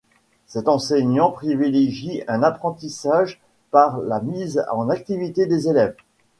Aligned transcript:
Cet 0.47 0.67
enseignement 0.67 1.29
privilégie 1.29 2.23
un 2.27 2.41
apprentissage 2.41 3.39
par 3.69 3.99
la 3.99 4.19
mise 4.19 4.65
en 4.71 4.89
activité 4.89 5.45
des 5.45 5.67
élèves. 5.69 5.95